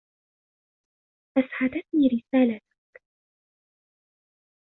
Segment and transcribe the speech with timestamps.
[1.37, 3.03] أسعدتني رسالتك.